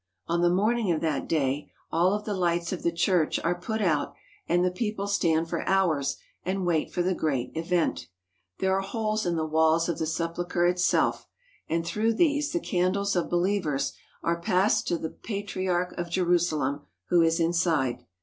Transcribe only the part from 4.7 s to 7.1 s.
people stand for hours and wait for